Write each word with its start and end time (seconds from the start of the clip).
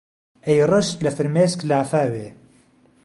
ئهیڕشت 0.47 0.97
له 1.05 1.11
فرمێسک 1.17 1.59
لافاوێ 1.69 2.27